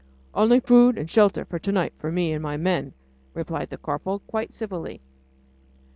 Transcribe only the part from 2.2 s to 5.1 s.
and my men," replied the corporal, quite civilly.